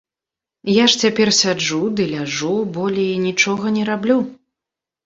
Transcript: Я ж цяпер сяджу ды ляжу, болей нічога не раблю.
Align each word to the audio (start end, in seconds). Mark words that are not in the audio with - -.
Я 0.75 0.85
ж 0.93 1.01
цяпер 1.03 1.31
сяджу 1.41 1.83
ды 2.01 2.09
ляжу, 2.15 2.51
болей 2.79 3.13
нічога 3.29 3.79
не 3.79 3.83
раблю. 3.93 4.19